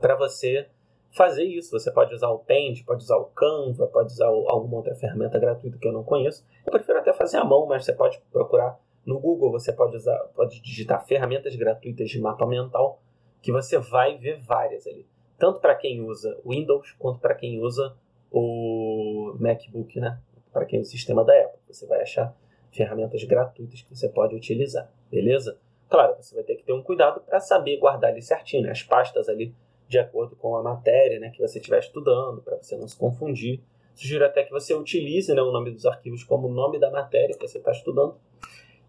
[0.00, 0.68] para você
[1.10, 1.70] fazer isso.
[1.70, 5.78] Você pode usar o Paint, pode usar o Canva, pode usar alguma outra ferramenta gratuita
[5.78, 6.44] que eu não conheço.
[6.66, 10.18] Eu prefiro até fazer à mão, mas você pode procurar no Google, você pode usar,
[10.34, 13.00] pode digitar ferramentas gratuitas de mapa mental,
[13.40, 15.06] que você vai ver várias ali.
[15.38, 17.96] Tanto para quem usa Windows, quanto para quem usa
[18.30, 20.20] o MacBook, né?
[20.52, 21.60] Para quem usa o sistema da Apple.
[21.68, 22.34] Você vai achar
[22.70, 25.58] ferramentas gratuitas que você pode utilizar, beleza?
[25.88, 28.70] Claro, você vai ter que ter um cuidado para saber guardar ali certinho, né?
[28.70, 29.54] as pastas ali
[29.88, 33.62] de acordo com a matéria né, que você estiver estudando, para você não se confundir.
[33.94, 37.34] Sugiro até que você utilize né, o nome dos arquivos como o nome da matéria
[37.34, 38.16] que você está estudando.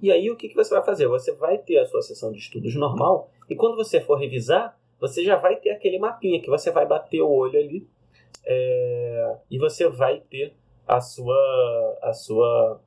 [0.01, 1.07] E aí o que, que você vai fazer?
[1.07, 5.23] Você vai ter a sua sessão de estudos normal e quando você for revisar, você
[5.23, 7.87] já vai ter aquele mapinha que você vai bater o olho ali
[8.45, 10.53] é, e você vai ter
[10.85, 12.81] a sua, a sua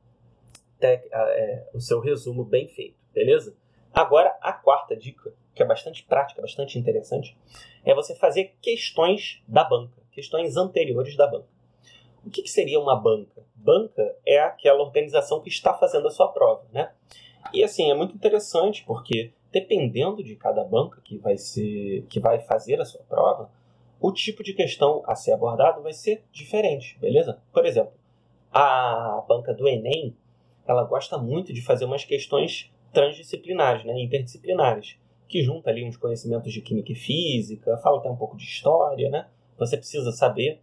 [0.78, 3.56] tec, a, é, o seu resumo bem feito, beleza?
[3.92, 7.36] Agora a quarta dica, que é bastante prática, bastante interessante,
[7.84, 11.48] é você fazer questões da banca, questões anteriores da banca.
[12.24, 13.42] O que, que seria uma banca?
[13.54, 16.92] Banca é aquela organização que está fazendo a sua prova, né?
[17.52, 22.38] E assim, é muito interessante porque dependendo de cada banca que vai ser que vai
[22.38, 23.50] fazer a sua prova,
[24.00, 27.40] o tipo de questão a ser abordado vai ser diferente, beleza?
[27.52, 27.92] Por exemplo,
[28.52, 30.16] a banca do Enem,
[30.66, 34.96] ela gosta muito de fazer umas questões transdisciplinares, né, interdisciplinares
[35.32, 39.08] que junta ali uns conhecimentos de química e física, fala até um pouco de história,
[39.08, 39.28] né?
[39.58, 40.60] Você precisa saber.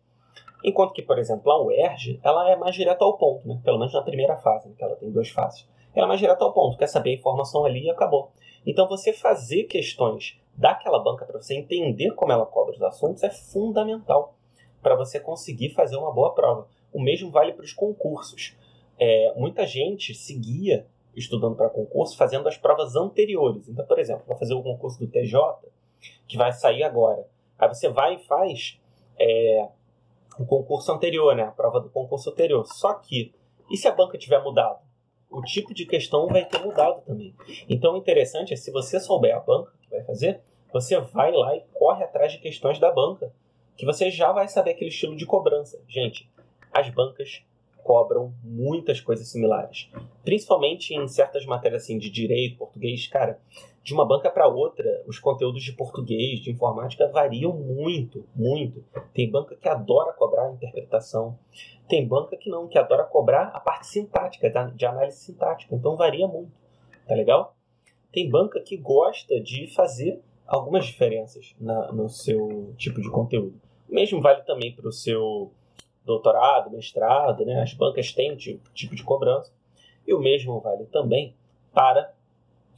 [0.63, 3.59] Enquanto que, por exemplo, a UERJ, ela é mais direta ao ponto, né?
[3.63, 4.75] Pelo menos na primeira fase, né?
[4.77, 5.67] que ela tem duas fases.
[5.95, 8.31] Ela é mais direta ao ponto, quer saber a informação ali e acabou.
[8.63, 13.29] Então, você fazer questões daquela banca para você entender como ela cobra os assuntos é
[13.31, 14.35] fundamental
[14.83, 16.67] para você conseguir fazer uma boa prova.
[16.93, 18.55] O mesmo vale para os concursos.
[18.99, 20.85] É, muita gente seguia
[21.19, 23.67] estudando para concurso fazendo as provas anteriores.
[23.67, 25.37] Então, por exemplo, vai fazer o concurso do TJ,
[26.27, 27.27] que vai sair agora.
[27.57, 28.79] Aí você vai e faz
[29.19, 29.67] é,
[30.39, 31.43] o concurso anterior, né?
[31.43, 32.65] A prova do concurso anterior.
[32.65, 33.33] Só que,
[33.69, 34.79] e se a banca tiver mudado?
[35.29, 37.35] O tipo de questão vai ter mudado também.
[37.67, 41.55] Então, o interessante é, se você souber a banca que vai fazer, você vai lá
[41.55, 43.31] e corre atrás de questões da banca,
[43.75, 45.79] que você já vai saber aquele estilo de cobrança.
[45.87, 46.29] Gente,
[46.71, 47.43] as bancas
[47.83, 49.89] cobram muitas coisas similares.
[50.23, 53.39] Principalmente em certas matérias assim, de direito, português, cara,
[53.83, 58.83] de uma banca para outra, os conteúdos de português, de informática variam muito, muito.
[59.13, 61.37] Tem banca que adora cobrar a interpretação,
[61.87, 66.27] tem banca que não, que adora cobrar a parte sintática, de análise sintática, então varia
[66.27, 66.51] muito,
[67.07, 67.55] tá legal?
[68.11, 73.59] Tem banca que gosta de fazer algumas diferenças na, no seu tipo de conteúdo.
[73.89, 75.51] O mesmo vale também para o seu
[76.05, 77.61] doutorado, mestrado, né?
[77.61, 79.51] as bancas têm um tipo, de cobrança.
[80.05, 81.35] E o mesmo vale também
[81.73, 82.11] para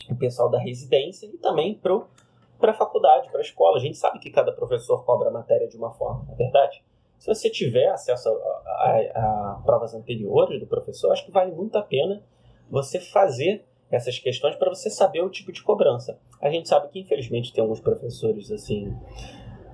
[0.10, 3.78] o pessoal da residência e também para a faculdade, para a escola.
[3.78, 6.84] A gente sabe que cada professor cobra a matéria de uma forma, não é verdade?
[7.18, 11.78] Se você tiver acesso a, a, a provas anteriores do professor, acho que vale muito
[11.78, 12.24] a pena
[12.70, 16.18] você fazer essas questões para você saber o tipo de cobrança.
[16.42, 18.98] A gente sabe que, infelizmente, tem alguns professores assim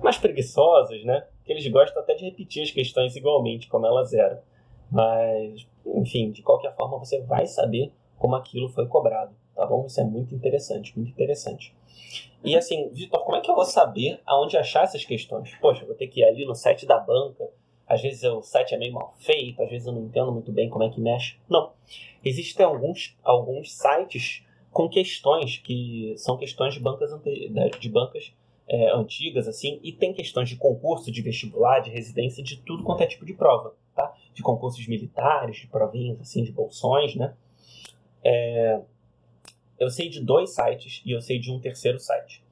[0.02, 1.26] mais preguiçosos, né?
[1.48, 4.38] Que eles gostam até de repetir as questões igualmente, como elas eram.
[4.92, 9.86] Mas, enfim, de qualquer forma, você vai saber como aquilo foi cobrado, tá bom?
[9.86, 11.74] Isso é muito interessante, muito interessante.
[12.44, 15.54] E assim, Vitor, como é que eu vou saber aonde achar essas questões?
[15.54, 17.48] Poxa, vou ter que ir ali no site da banca.
[17.86, 20.68] Às vezes o site é meio mal feito, às vezes eu não entendo muito bem
[20.68, 21.38] como é que mexe.
[21.48, 21.72] Não.
[22.22, 27.10] Existem alguns, alguns sites com questões que são questões de bancas,
[27.80, 28.34] de bancas
[28.68, 33.02] é, antigas, assim, e tem questões de concurso, de vestibular, de residência, de tudo quanto
[33.02, 34.14] é tipo de prova, tá?
[34.34, 37.34] De concursos militares, de provinhas, assim, de bolsões, né?
[38.22, 38.80] É,
[39.78, 42.44] eu sei de dois sites e eu sei de um terceiro site.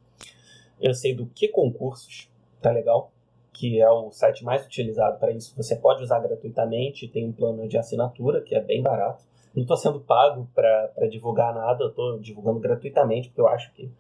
[0.81, 2.31] Eu sei do que concursos,
[2.63, 3.13] tá legal?
[3.53, 5.55] Que é o site mais utilizado para isso.
[5.57, 9.25] Você pode usar gratuitamente, tem um plano de assinatura que é bem barato.
[9.55, 13.91] Não estou sendo pago para divulgar nada, estou divulgando gratuitamente, porque eu acho que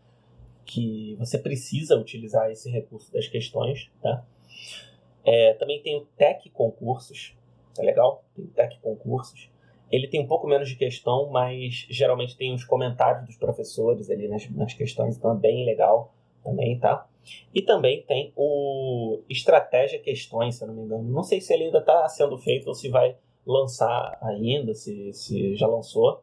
[0.66, 4.24] que você precisa utilizar esse recurso das questões, tá?
[5.24, 7.34] É, também tem o Tech Concursos,
[7.74, 8.24] tá legal?
[8.34, 9.50] Tem o Tech Concursos.
[9.90, 14.28] Ele tem um pouco menos de questão, mas geralmente tem os comentários dos professores ali
[14.28, 17.08] nas, nas questões, então é bem legal também, tá?
[17.54, 21.04] E também tem o Estratégia Questões, se eu não me engano.
[21.04, 25.56] Não sei se ele ainda está sendo feito ou se vai lançar ainda, se, se
[25.56, 26.22] já lançou.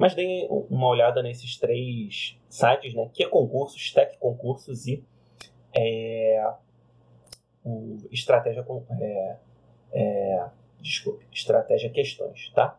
[0.00, 3.10] Mas dê uma olhada nesses três sites, né?
[3.12, 5.04] Que é concursos, Tech Concursos e
[5.76, 6.52] é,
[7.62, 8.64] o Estratégia
[8.98, 9.36] é,
[9.92, 10.46] é,
[10.80, 12.78] desculpe, Estratégia Questões, tá?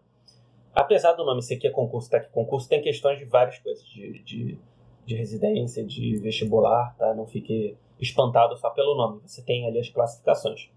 [0.73, 4.23] Apesar do nome ser que é concurso, Tech Concurso, tem questões de várias coisas, de,
[4.23, 4.57] de,
[5.05, 7.13] de residência, de vestibular, tá?
[7.13, 10.71] Não fique espantado só pelo nome, você tem ali as classificações.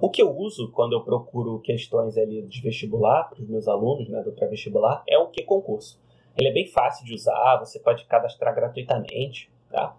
[0.00, 4.08] O que eu uso quando eu procuro questões ali de vestibular para os meus alunos,
[4.08, 6.00] né, do pré-vestibular, é o que concurso.
[6.36, 9.96] Ele é bem fácil de usar, você pode cadastrar gratuitamente, tá?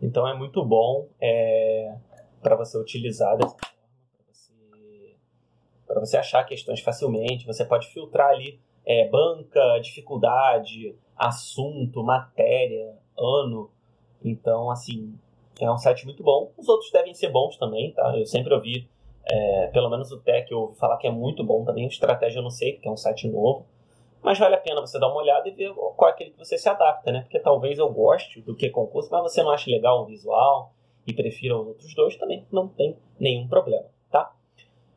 [0.00, 1.96] Então é muito bom é,
[2.42, 3.48] para você utilizar para
[4.30, 5.16] você,
[6.00, 7.46] você achar questões facilmente.
[7.46, 13.70] Você pode filtrar ali é, banca, dificuldade, assunto, matéria, ano.
[14.22, 15.18] Então, assim,
[15.60, 16.52] é um site muito bom.
[16.56, 18.16] Os outros devem ser bons também, tá?
[18.16, 18.88] Eu sempre ouvi,
[19.24, 21.86] é, pelo menos o Tech, eu ouvi falar que é muito bom também.
[21.86, 23.66] O Estratégia eu não sei, porque é um site novo.
[24.22, 26.56] Mas vale a pena você dar uma olhada e ver qual é aquele que você
[26.56, 27.20] se adapta, né?
[27.20, 30.72] Porque talvez eu goste do que concurso, mas você não ache legal o visual
[31.06, 34.34] e prefira os outros dois, também não tem nenhum problema, tá?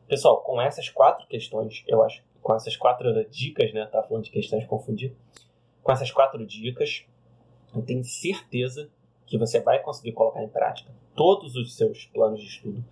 [0.08, 3.86] Pessoal, com essas quatro questões, eu acho, com essas quatro dicas, né?
[3.88, 5.18] Tá falando de questões confundidas.
[5.84, 7.06] Com essas quatro dicas,
[7.76, 8.90] eu tenho certeza
[9.28, 12.84] que você vai conseguir colocar em prática todos os seus planos de estudo,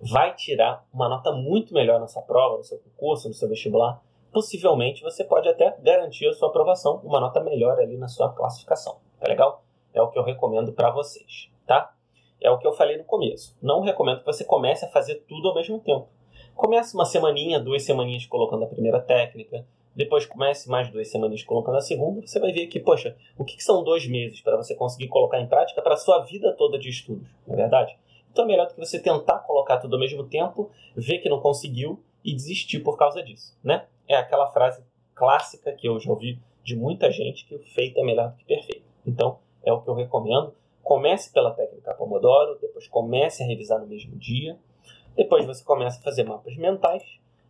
[0.00, 4.02] vai tirar uma nota muito melhor na sua prova, no seu concurso, no seu vestibular.
[4.32, 8.98] Possivelmente você pode até garantir a sua aprovação, uma nota melhor ali na sua classificação.
[9.20, 9.62] Tá legal?
[9.92, 11.94] É o que eu recomendo para vocês, tá?
[12.40, 13.56] É o que eu falei no começo.
[13.62, 16.08] Não recomendo que você comece a fazer tudo ao mesmo tempo.
[16.54, 21.76] Comece uma semaninha, duas semaninhas colocando a primeira técnica, depois comece mais duas semanas colocando
[21.76, 25.08] a segunda, você vai ver que, poxa, o que, são dois meses para você conseguir
[25.08, 27.96] colocar em prática para a sua vida toda de estudos, não é verdade?
[28.30, 31.40] Então é melhor do que você tentar colocar tudo ao mesmo tempo, ver que não
[31.40, 33.86] conseguiu e desistir por causa disso, né?
[34.08, 34.82] É aquela frase
[35.14, 38.44] clássica que eu já ouvi de muita gente que o feito é melhor do que
[38.44, 38.84] perfeito.
[39.06, 40.54] Então, é o que eu recomendo.
[40.82, 44.58] Comece pela técnica Pomodoro, depois comece a revisar no mesmo dia,
[45.14, 47.02] depois você começa a fazer mapas mentais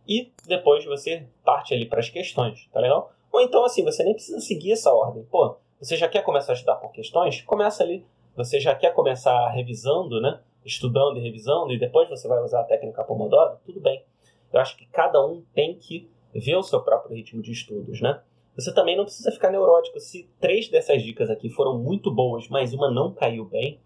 [0.07, 3.11] e depois você parte ali para as questões, tá legal?
[3.31, 5.23] Ou então, assim, você nem precisa seguir essa ordem.
[5.23, 7.41] Pô, você já quer começar a estudar por questões?
[7.41, 8.05] Começa ali.
[8.35, 10.39] Você já quer começar revisando, né?
[10.65, 13.57] Estudando e revisando, e depois você vai usar a técnica Pomodoro?
[13.65, 14.03] Tudo bem.
[14.51, 18.21] Eu acho que cada um tem que ver o seu próprio ritmo de estudos, né?
[18.55, 19.99] Você também não precisa ficar neurótico.
[19.99, 23.79] Se três dessas dicas aqui foram muito boas, mas uma não caiu bem,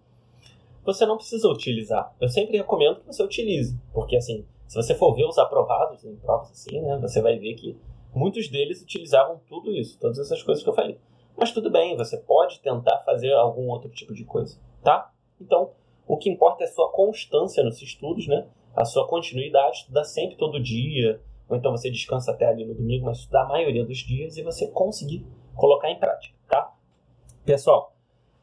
[0.83, 2.13] você não precisa utilizar.
[2.19, 6.15] Eu sempre recomendo que você utilize, porque assim, se você for ver os aprovados em
[6.17, 7.77] provas assim, né, você vai ver que
[8.13, 10.99] muitos deles utilizavam tudo isso, todas essas coisas que eu falei.
[11.37, 15.11] Mas tudo bem, você pode tentar fazer algum outro tipo de coisa, tá?
[15.39, 15.71] Então,
[16.07, 18.47] o que importa é a sua constância nos estudos, né?
[18.75, 23.05] A sua continuidade, estudar sempre todo dia, ou então você descansa até ali no domingo,
[23.05, 25.25] mas estudar a maioria dos dias e você conseguir
[25.55, 26.73] colocar em prática, tá?
[27.45, 27.93] Pessoal,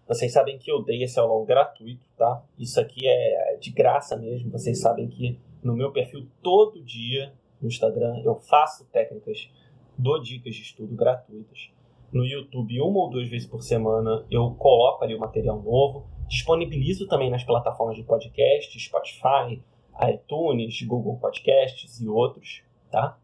[0.06, 2.42] vocês sabem que eu dei esse aulão gratuito, tá?
[2.58, 7.66] Isso aqui é de graça mesmo, vocês sabem que no meu perfil todo dia no
[7.66, 8.20] Instagram.
[8.22, 9.50] Eu faço técnicas,
[9.96, 11.70] dou dicas de estudo gratuitas.
[12.12, 16.06] No YouTube, uma ou duas vezes por semana, eu coloco ali o material novo.
[16.28, 19.62] Disponibilizo também nas plataformas de podcast, Spotify,
[20.08, 23.18] iTunes, Google Podcasts e outros, tá?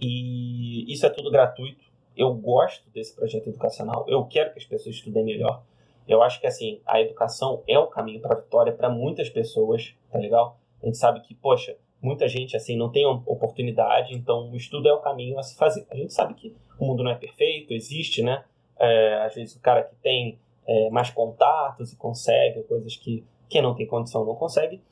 [0.00, 1.84] E isso é tudo gratuito.
[2.16, 4.04] Eu gosto desse projeto educacional.
[4.06, 5.64] Eu quero que as pessoas estudem melhor.
[6.06, 9.94] Eu acho que assim, a educação é o caminho para a vitória para muitas pessoas,
[10.10, 10.58] tá legal?
[10.84, 14.92] A gente sabe que, poxa, muita gente assim não tem oportunidade, então o estudo é
[14.92, 15.86] o caminho a se fazer.
[15.90, 18.44] A gente sabe que o mundo não é perfeito, existe, né?
[18.78, 23.62] É, às vezes o cara que tem é, mais contatos e consegue coisas que quem
[23.62, 24.82] não tem condição não consegue,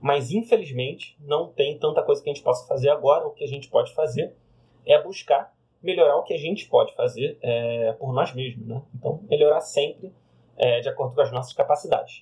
[0.00, 3.26] mas infelizmente não tem tanta coisa que a gente possa fazer agora.
[3.26, 4.36] O que a gente pode fazer
[4.86, 8.80] é buscar melhorar o que a gente pode fazer é, por nós mesmos, né?
[8.94, 10.12] Então melhorar sempre
[10.56, 12.18] é, de acordo com as nossas capacidades.